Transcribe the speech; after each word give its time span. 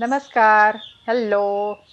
नमस्कार 0.00 0.76
हॅलो 1.06 1.42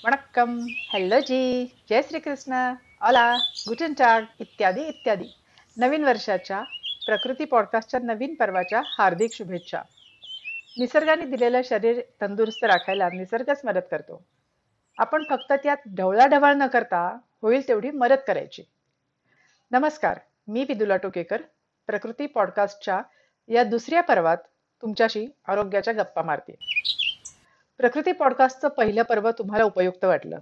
वणक्कम 0.03 0.57
हॅलो 0.93 1.19
जी 1.19 1.65
जय 1.89 2.01
श्रीकृष्ण 2.01 2.53
ऑला 3.01 3.35
गुटन 3.67 3.93
टाग 3.93 4.23
इत्यादी 4.39 4.81
इत्यादी 4.81 5.27
नवीन 5.77 6.03
वर्षाच्या 6.03 6.61
प्रकृती 7.05 7.45
पॉडकास्टच्या 7.45 7.99
नवीन 8.03 8.33
पर्वाच्या 8.35 8.81
हार्दिक 8.87 9.33
शुभेच्छा 9.33 9.81
निसर्गाने 10.77 11.25
दिलेलं 11.25 11.61
शरीर 11.65 12.01
तंदुरुस्त 12.21 12.63
राखायला 12.63 13.09
निसर्गच 13.13 13.61
मदत 13.63 13.87
करतो 13.91 14.21
आपण 14.97 15.23
फक्त 15.29 15.53
त्यात 15.53 15.87
ढवळाढवळ 15.97 16.53
न 16.53 16.67
करता 16.67 17.05
होईल 17.41 17.67
तेवढी 17.67 17.91
मदत 17.91 18.27
करायची 18.27 18.63
नमस्कार 19.71 20.19
मी 20.47 20.63
विदुला 20.63 20.97
टोकेकर 20.97 21.41
प्रकृती 21.89 22.27
पॉडकास्टच्या 22.27 23.01
या 23.49 23.63
दुसऱ्या 23.63 24.03
पर्वात 24.03 24.37
तुमच्याशी 24.83 25.27
आरोग्याच्या 25.47 25.93
गप्पा 25.93 26.21
मारते 26.21 26.55
प्रकृती 27.77 28.11
पॉडकास्टचं 28.11 28.67
पहिलं 28.67 29.03
पर्व 29.03 29.31
तुम्हाला 29.31 29.63
उपयुक्त 29.63 30.05
वाटलं. 30.05 30.39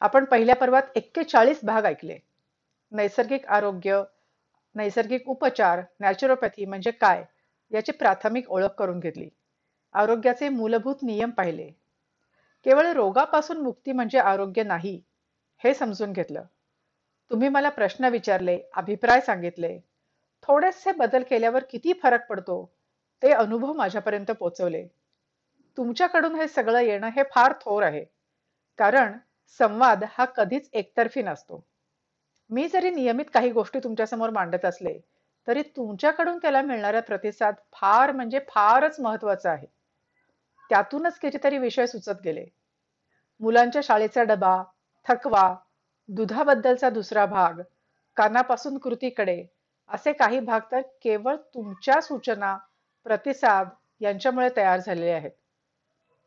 आपण 0.00 0.24
पहिल्या 0.24 0.56
पर्वात 0.56 0.82
एक्केचाळीस 0.94 1.60
भाग 1.62 1.84
ऐकले. 1.84 2.18
नैसर्गिक 2.92 3.46
आरोग्य 3.46 4.02
नैसर्गिक 4.74 5.28
उपचार 5.28 5.82
नॅचरोपॅथी 6.00 6.64
म्हणजे 6.64 6.90
काय 6.90 7.24
याची 7.70 7.92
प्राथमिक 7.92 8.50
ओळख 8.50 8.70
करून 8.78 9.00
घेतली. 9.00 9.28
आरोग्याचे 9.92 10.48
मूलभूत 10.48 10.96
नियम 11.02 11.30
पाहिले. 11.30 11.70
केवळ 12.64 12.86
रोगापासून 12.86 13.56
मुक्ती 13.56 13.92
म्हणजे 13.92 14.18
आरोग्य 14.18 14.62
नाही 14.62 15.02
हे 15.64 15.74
समजून 15.74 16.12
घेतलं. 16.12 16.42
तुम्ही 17.30 17.48
मला 17.48 17.68
प्रश्न 17.68 18.04
विचारले 18.04 18.60
अभिप्राय 18.74 19.20
सांगितले. 19.20 19.78
थोडेसे 20.42 20.92
बदल 20.92 21.22
केल्यावर 21.22 21.64
किती 21.70 21.92
फरक 21.92 22.26
पडतो 22.26 22.72
ते 23.22 23.32
अनुभव 23.32 23.72
माझ्यापर्यंत 23.72 24.30
पोचवले. 24.30 24.86
तुमच्याकडून 25.78 26.34
हे 26.34 26.48
सगळं 26.48 26.80
येणं 26.80 27.08
हे 27.08 27.22
फार 27.34 27.52
थोर 27.60 27.82
आहे. 27.82 28.04
कारण 28.78 29.16
संवाद 29.60 30.04
हा 30.18 30.24
कधीच 30.24 30.68
एकतर्फी 30.72 31.22
नसतो. 31.22 31.64
मी 32.50 32.68
जरी 32.68 32.90
नियमित 32.90 33.24
काही 33.34 33.50
गोष्टी 33.50 33.78
तुमच्यासमोर 33.78 34.30
मांडत 34.30 34.64
असले 34.64 34.98
तरी 35.48 35.62
तुमच्याकडून 35.76 36.38
त्याला 36.38 36.62
मिळणारा 36.62 37.00
प्रतिसाद 37.00 37.54
फार 37.72 38.12
म्हणजे 38.12 38.38
फारच 38.48 39.00
महत्त्वाचा 39.00 39.50
आहे. 39.50 39.66
त्यातूनच 40.70 41.18
कितीतरी 41.18 41.58
विषय 41.58 41.86
सुचत 41.86 42.20
गेले. 42.24 42.44
मुलांच्या 43.40 43.82
शाळेचा 43.84 44.22
डबा 44.22 44.62
थकवा 45.06 45.54
दुधाबद्दलचा 46.08 46.90
दुसरा 46.90 47.26
भाग 47.26 47.60
कानापासून 48.16 48.78
कृतीकडे 48.78 49.42
असे 49.90 50.12
काही 50.12 50.40
भाग 50.40 50.60
तर 50.72 50.80
केवळ 51.02 51.36
तुमच्या 51.54 52.00
सूचना 52.00 52.56
प्रतिसाद 53.06 53.68
यांच्यामुळे 54.00 54.48
तयार 54.56 54.80
झालेले 54.80 55.10
आहेत. 55.10 55.30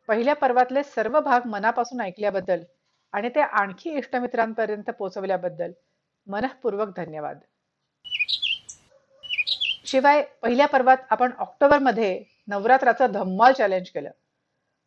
पहिल्या 0.08 0.36
पर्वातले 0.36 0.84
सर्व 0.84 1.20
भाग 1.20 1.48
मनापासून 1.48 2.02
ऐकल्याबद्दल 2.02 2.64
आणि 3.12 3.30
ते 3.30 3.42
आणखी 3.42 3.90
इष्टमित्रांपर्यंत 3.90 4.90
पोहोचवल्याबद्दल 4.90 5.72
मनःपूर्वक 6.28 6.88
धन्यवाद. 6.96 7.40
शिवाय 9.86 10.24
पहिल्या 10.42 10.68
पर्वात 10.68 10.98
आपण 11.10 11.32
ऑक्टोबरमध्ये 11.38 12.24
नवरात्राचं 12.48 13.12
धम्माल 13.12 13.54
चॅलेंज 13.54 13.90
केलं. 13.90 14.12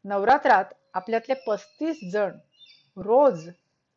नवरात्रात 0.05 0.65
आपल्यातले 0.95 1.35
पस्तीस 1.47 2.01
जण 2.13 2.31
रोज 2.97 3.51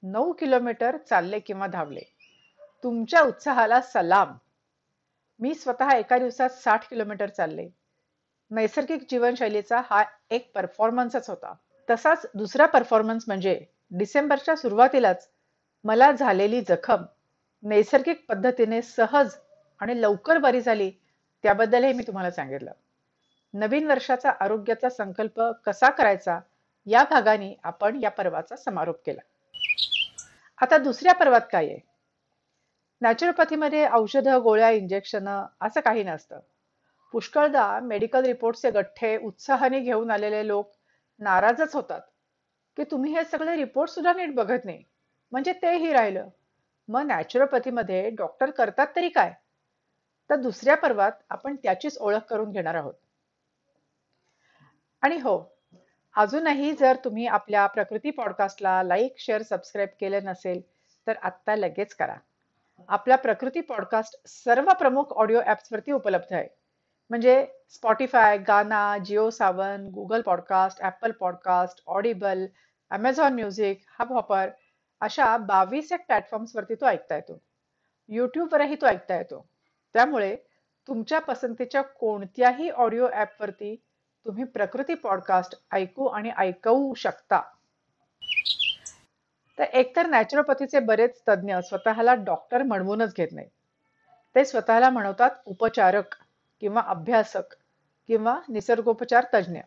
नऊ 0.04 0.34
किलोमीटर 0.34 0.98
चालले 0.98 1.40
किंवा 1.40 1.68
धावले. 1.68 2.02
तुमच्या 2.84 3.22
उत्साहाला 3.22 3.82
सलाम. 3.82 4.34
मी 5.40 5.54
स्वतः 5.54 5.92
एका 5.92 6.18
दिवसात 6.18 6.50
साठ 6.50 6.90
किलोमीटर 6.90 7.30
चालले. 7.30 7.70
नैसर्गिक 8.52 9.02
जीवनशैलीचा 9.10 9.82
हा 9.86 10.04
एक 10.32 10.52
परफॉर्मन्सच 10.56 11.30
होता. 11.30 11.54
तसाच 11.90 12.26
दुसरा 12.36 12.66
परफॉर्मन्स 12.66 13.24
म्हणजे 13.28 13.66
डिसेंबरच्या 13.92 14.56
सुरुवातीलाच 14.56 15.30
मला 15.84 16.12
झालेली 16.12 16.62
जखम 16.62 17.04
नैसर्गिक 17.64 18.26
पद्धतीने 18.30 18.82
सहज 18.82 19.36
आणि 19.80 20.02
लवकर 20.02 20.38
बरी 20.38 20.62
झाली 20.62 20.92
त्याबद्दलही 21.44 21.94
मी 21.94 22.04
तुम्हाला 22.08 22.32
सांगितलं. 22.32 22.72
नवीन 23.54 23.88
वर्षाचा 23.88 24.32
आरोग्याचा 24.40 24.90
संकल्प 24.90 25.42
कसा 25.66 25.90
करायचा 25.90 26.40
या 26.86 27.04
भागाने 27.10 27.54
आपण 27.64 28.00
या 28.04 28.10
पर्वाचा 28.10 28.56
समारोप 28.56 29.02
केला. 29.06 29.22
आता 30.62 30.78
दुसऱ्या 30.78 31.14
पर्वात 31.14 31.42
काय 31.52 31.66
आहे? 31.66 31.80
नॅचरोपॅथीमध्ये 33.02 33.88
औषधं 33.92 34.40
गोळ्या 34.44 34.70
इंजेक्शन 34.70 35.28
असं 35.62 35.80
काही 35.80 36.04
नसतं. 36.04 36.40
पुष्कळदा 37.12 37.80
मेडिकल 37.80 38.26
रिपोर्टचे 38.26 38.72
गठ्ठे 38.72 39.18
उत्साहाने 39.18 39.80
घेऊन 39.80 40.12
आलेले 40.12 40.48
लोक 40.48 40.72
नाराजच 41.20 41.76
होतात. 41.76 42.02
की 42.78 42.84
तुम्ही 42.84 43.14
हे 43.14 43.24
सगळे 43.24 43.56
रिपोर्ट 43.56 43.90
सुद्धा 43.90 44.14
नीट 44.14 44.36
बघत 44.36 44.66
नाही. 44.66 44.84
म्हणजे 45.32 45.54
तेही 45.54 45.94
राहिलं. 45.94 46.30
मग 46.88 47.02
नॅचरोपॅथीमध्ये 47.02 48.10
डॉक्टर 48.10 48.50
करतात 48.50 48.88
तरी 48.96 49.10
काय? 49.10 49.34
तर 50.30 50.36
दुसऱ्या 50.36 50.78
पर्वात 50.78 51.12
आपण 51.30 51.56
त्याचीच 51.56 51.98
ओळख 51.98 52.24
करून 52.30 52.52
घेणार 52.52 52.76
आहोत. 52.76 52.94
आणि 55.02 55.16
हो 55.16 55.58
अजूनही 56.16 56.74
जर 56.74 56.96
तुम्ही 57.06 57.28
आपल्या 57.28 57.68
प्रकृती 57.68 58.12
पॉडकास्टला 58.12 58.84
लाईक 58.84 59.16
शेअर 59.18 59.42
सबस्क्राईब 59.42 59.90
केले 60.00 60.20
नसेल 60.20 60.62
तर 61.08 61.14
आत्ता 61.24 61.56
लगेच 61.56 61.94
करा. 61.94 62.16
आपला 62.88 63.16
प्रकृती 63.16 63.62
पॉडकास्ट 63.62 64.28
सर्व 64.28 64.66
प्रमुख 64.80 65.14
ऑडिओ 65.14 65.42
ॲप्सवरती 65.42 65.92
उपलब्ध 65.92 66.34
आहे. 66.34 66.61
म्हणजे 67.12 67.48
Spotify 67.70 68.38
Gaana 68.38 68.98
Jio 68.98 69.30
Saavn 69.30 69.88
Google 69.88 70.22
podcast 70.22 70.82
Apple 70.82 71.12
podcast 71.12 71.84
Audible 71.88 72.46
Amazon 72.92 73.34
music 73.34 73.82
Hubhopper 74.14 74.50
अशा 75.02 75.38
बावीस 75.38 75.92
एक 75.92 76.06
प्लॅटफॉर्म्सवरती 76.06 76.76
तो 76.76 76.86
ऐकता 76.86 77.16
येतो. 77.16 77.42
यूट्यूबवरही 78.10 78.76
तो 78.76 78.86
ऐकता 78.86 79.16
येतो. 79.16 79.50
त्यामुळे 79.94 80.36
तुमच्या 80.88 81.20
पसंतीच्या 81.20 81.82
कोणत्याही 81.82 82.70
ऑडिओ 82.70 83.08
ॲपवरती 83.08 83.76
तुम्ही 84.26 84.44
प्रकृती 84.44 84.94
पॉडकास्ट 84.94 85.56
ऐकू 85.72 86.06
आणि 86.06 86.32
ऐकवू 86.38 86.94
शकता. 86.94 87.42
तर 89.58 89.64
एकतर 89.64 90.08
नॅचरोपॅथीचे 90.08 90.80
बरेच 90.80 91.22
तज्ज्ञ 91.30 91.56
स्वतःला 91.60 92.14
डॉक्टर 92.14 92.64
म्हणवूनच 92.64 93.14
घेत 93.18 93.28
नाही 93.32 93.50
ते 94.36 94.46
स्वतःला 94.46 94.90
म्हणवतात 94.90 95.30
उपचारक. 95.46 96.21
किंवा 96.62 96.82
अभ्यासक 96.82 97.54
किंवा 98.10 98.40
निसर्गोपचार 98.50 99.26
तज्ज्ञ. 99.34 99.60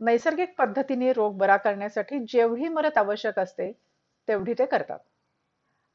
नैसर्गिक 0.00 0.54
पद्धतीने 0.58 1.12
रोग 1.12 1.36
बरा 1.38 1.56
करण्यासाठी 1.56 2.18
जेवढी 2.18 2.68
मदत 2.68 2.98
आवश्यक 2.98 3.38
असते 3.38 3.72
तेवढी 4.28 4.54
ते 4.58 4.66
करतात. 4.66 4.98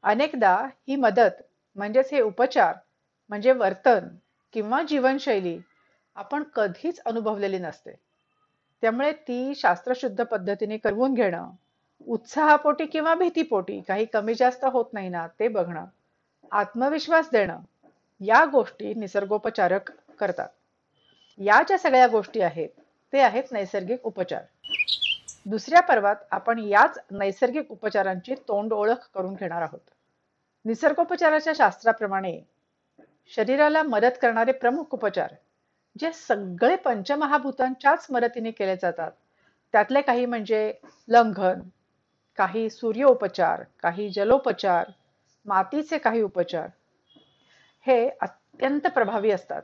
अनेकदा 0.02 0.54
ही 0.88 0.96
मदत 0.96 1.42
म्हणजेच 1.76 2.12
हे 2.12 2.20
उपचार 2.20 2.74
म्हणजे 3.28 3.52
वर्तन 3.52 4.08
किंवा 4.52 4.82
जीवनशैली 4.82 5.58
आपण 6.16 6.42
कधीच 6.42 7.00
अनुभवलेली 7.04 7.58
नसते. 7.58 7.94
त्यामुळे 8.82 9.12
ती 9.12 9.54
शास्त्रशुद्ध 9.54 10.24
पद्धतीने 10.24 10.76
करवून 10.76 11.14
घेणं 11.14 11.50
उत्साहापोटी 12.06 12.86
किंवा 12.86 13.14
भीतीपोटी 13.14 13.80
काही 13.80 14.04
कमी 14.04 14.34
जास्त 14.34 14.64
होत 14.64 14.92
नाही 14.92 15.08
ना 15.08 15.26
ते 15.40 15.48
बघणं 15.48 15.84
आत्मविश्वास 16.52 17.28
देणं 17.32 17.60
या 18.20 18.44
गोष्टी 18.44 18.94
निसर्गोपचारक 18.94 19.90
करतात. 20.20 20.48
या 21.38 21.62
ज्या 21.62 21.78
सगळ्या 21.78 22.06
गोष्टी 22.06 22.40
आहेत 22.40 22.68
ते 23.12 23.20
आहेत 23.20 23.52
नैसर्गिक 23.52 24.06
उपचार. 24.06 24.42
दुसऱ्या 25.46 25.80
पर्वात 25.80 26.16
आपण 26.30 26.58
याच 26.58 26.98
नैसर्गिक 27.10 27.70
उपचारांची 27.70 28.34
तोंड 28.48 28.72
ओळख 28.72 29.08
करून 29.14 29.34
घेणार 29.34 29.62
आहोत. 29.62 29.80
निसर्गोपचाराच्या 30.64 31.52
शास्त्राप्रमाणे 31.56 32.40
शरीराला 33.36 33.82
मदत 33.82 34.18
करणारे 34.22 34.52
प्रमुख 34.52 34.94
उपचार 34.94 35.34
जे 36.00 36.12
सगळे 36.12 36.76
पंचमहाभूतांच्याच 36.76 38.06
मदतीने 38.10 38.50
केले 38.50 38.76
जातात. 38.76 39.10
त्यातले 39.72 40.00
काही 40.00 40.26
म्हणजे 40.26 40.72
लंघन 41.08 41.60
काही 42.36 42.68
सूर्योपचार 42.70 43.62
काही 43.82 44.08
जलोपचार 44.10 44.90
मातीचे 45.46 45.98
काही 45.98 46.20
उपचार 46.22 46.68
हे 47.86 48.08
अत्यंत 48.20 48.86
प्रभावी 48.86 49.30
असतात. 49.30 49.62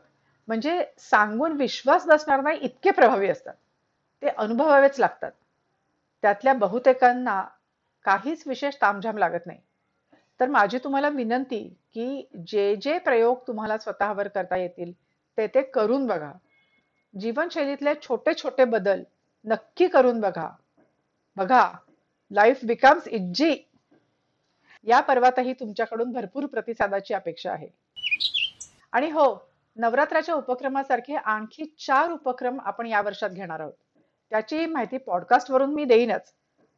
म्हणजे 0.48 0.84
सांगून 0.98 1.52
विश्वास 1.52 2.06
बसणार 2.06 2.40
नाही 2.40 2.58
इतके 2.58 2.90
प्रभावी 2.90 3.28
असतात. 3.28 3.54
ते 4.22 4.28
अनुभवावेच 4.28 4.98
लागतात. 5.00 5.30
त्यातल्या 6.22 6.52
बहुतेकांना 6.52 7.42
काहीच 8.04 8.42
विशेष 8.46 8.74
तामझाम 8.80 9.18
लागत 9.18 9.46
नाही. 9.46 9.58
तर 10.40 10.48
माझी 10.48 10.78
तुम्हाला 10.78 11.08
विनंती 11.08 11.62
की 11.94 12.28
जे 12.46 12.74
जे 12.76 12.98
प्रयोग 12.98 13.46
तुम्हाला 13.46 13.78
स्वतःवर 13.78 14.28
करता 14.28 14.56
येतील 14.56 14.92
ते 15.38 15.46
ते 15.46 15.62
करून 15.62 16.06
बघा. 16.06 16.32
जीवनशैलीतले 17.14 17.94
छोटे 18.02 18.34
छोटे 18.34 18.64
बदल 18.64 19.02
नक्की 19.44 19.88
करून 19.88 20.20
बघा. 20.20 20.48
बघा 21.36 21.70
लाईफ 22.30 22.64
बिकम्स 22.64 23.08
इज्जी 23.08 23.54
या 24.86 25.00
पर्वातही 25.00 25.52
तुमच्याकडून 25.52 26.12
भरपूर 26.12 26.46
प्रतिसादाची 26.46 27.14
अपेक्षा 27.14 27.52
आहे. 27.52 27.68
आणि 28.92 29.10
हो 29.10 29.48
नवरात्राच्या 29.76 30.34
उपक्रमासारखे 30.34 31.14
आणखी 31.14 31.64
चार 31.78 32.10
उपक्रम 32.10 32.60
आपण 32.60 32.86
या 32.86 33.00
वर्षात 33.00 33.30
घेणार 33.30 33.60
आहोत. 33.60 33.72
त्याची 34.30 34.66
माहिती 34.66 34.98
पॉडकास्टवरून 34.98 35.74
मी 35.74 35.84
देईनच. 35.84 36.32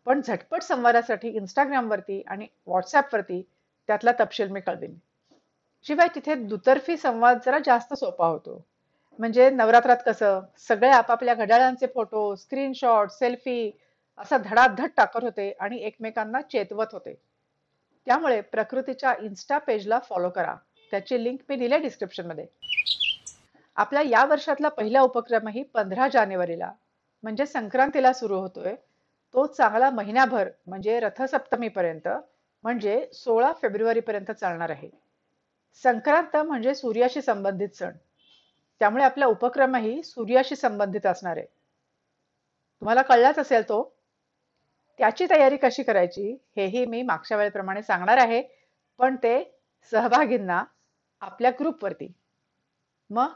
पण 0.07 0.21
झटपट 0.21 0.63
संवादासाठी 0.63 1.29
इंस्टाग्रामवरती 1.29 2.23
आणि 2.27 2.47
व्हॉट्सॲपवरती 2.67 3.43
त्यातला 3.87 4.13
तपशील 4.21 4.49
मी 4.49 4.61
कळवेन. 4.61 4.95
शिवाय 5.83 6.09
तिथे 6.15 6.35
दुतर्फी 6.35 6.97
संवाद 6.97 7.39
जरा 7.47 7.59
जास्त 7.59 7.95
सोपा 7.95 8.27
होतो. 8.27 8.65
म्हणजे 9.19 9.51
नवरात्रात 9.51 9.97
कसं 10.07 10.41
सगळे 10.59 10.91
आपापल्या 10.91 11.35
घड्याळांचे 11.35 11.87
फोटो 11.87 12.35
स्क्रीनशॉट 12.35 13.11
सेल्फी 13.11 13.71
असा 14.19 14.37
धडाधड 14.37 14.91
टाकत 14.97 15.25
होते 15.25 15.51
आणि 15.61 15.79
एकमेकांना 15.79 16.41
चेतवत 16.41 16.87
होते. 16.93 17.15
त्यामुळे 18.07 18.41
प्रकृतीच्या 18.41 19.15
इन्स्टा 19.21 19.59
पेजला 19.59 19.99
फॉलो 19.99 20.31
करा. 20.31 20.55
त्याची 20.91 21.25
लिंक 21.25 21.39
मी 21.49 21.57
दिली 21.57 21.79
डिस्क्रिप्शनमध्ये. 21.79 22.47
आपला 23.77 24.03
या 24.03 24.25
वर्षातला 24.25 24.69
पहिला 24.69 25.01
उपक्रमही 25.01 25.63
पंधरा 25.63 26.09
जानेवारीला 26.09 26.73
म्हणजे 27.23 27.47
संक्रांतीला 27.47 28.13
सुरू 28.13 28.39
होतोय. 28.39 28.75
तो 29.35 29.47
चांगला 29.47 29.91
महिनाभर 29.91 30.49
म्हणजे 30.67 31.01
रथसप्तमीपर्यंत 31.01 32.09
म्हणजे 32.63 33.09
सोळा 33.13 33.53
फेब्रुवारीपर्यंत 33.63 34.31
चालणार 34.31 34.71
आहे. 34.71 34.91
संक्रांत 35.83 36.37
म्हणजे 36.37 36.75
सूर्याशी 36.75 37.23
संबंधित 37.23 37.69
सण. 37.69 37.91
त्यामुळे 38.79 39.05
आपला 39.05 39.27
उपक्रमही 39.27 40.03
सूर्याशी 40.03 40.57
संबंधित 40.57 41.07
असणार 41.07 41.37
आहे. 41.37 41.47
तुम्हाला 42.81 43.03
कळलाच 43.03 43.39
असेल 43.39 43.63
तो? 43.63 43.97
त्याची 44.99 45.27
तयारी 45.31 45.57
कशी 45.57 45.83
करायची 45.83 46.37
हेही 46.57 46.87
मी 46.87 47.03
मागच्या 47.03 47.37
वेळेप्रमाणे 47.37 47.83
सांगणार 47.83 48.17
आहे. 48.17 48.43
पण 48.99 49.17
ते 49.17 49.61
सहभागींना 49.91 50.65
आपल्या 51.23 51.51
ग्रुपवरती 51.51 52.13
मग 53.11 53.33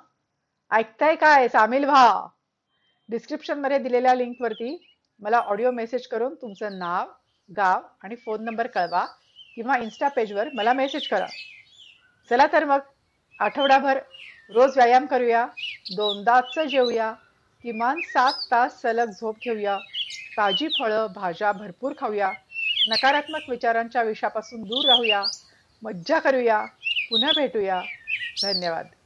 ऐकताय 0.70 1.14
काय? 1.16 1.48
सामील 1.48 1.84
व्हा. 1.84 2.26
डिस्क्रिप्शनमध्ये 3.08 3.78
दिलेल्या 3.78 4.14
लिंकवरती 4.14 4.76
मला 5.22 5.38
ऑडिओ 5.40 5.70
मेसेज 5.70 6.06
करून 6.06 6.34
तुमचं 6.34 6.78
नाव 6.78 7.06
गाव 7.48 7.82
आणि 8.04 8.16
फोन 8.16 8.44
नंबर 8.44 8.66
कळवा 8.66 9.04
किंवा 9.56 9.76
इन्स्टा 9.78 10.08
पेजवर 10.08 10.48
मला 10.54 10.72
मेसेज 10.72 11.06
करा. 11.08 11.26
चला 12.30 12.46
तर 12.52 12.64
मग 12.64 12.78
आठवडाभर 13.40 13.98
रोज 14.50 14.76
व्यायाम 14.76 15.06
करूया 15.06 15.46
दोनदाच 15.96 16.58
जेवूया 16.60 17.12
किमान 17.64 18.00
सात 18.04 18.32
तास 18.50 18.80
सलग 18.82 19.10
झोप 19.10 19.36
घेऊया 19.42 19.78
ताजी 20.36 20.68
फळं 20.78 21.06
भाज्या 21.14 21.52
भरपूर 21.52 21.92
खाऊया 21.98 22.30
नकारात्मक 22.88 23.48
विचारांच्या 23.50 24.02
विषापासून 24.02 24.62
दूर 24.62 24.84
राहूया 24.88 25.22
मज्जा 25.82 26.18
करूया 26.18 26.64
पुन्हा 27.10 27.32
भेटूया. 27.32 27.80
धन्यवाद. 28.42 28.97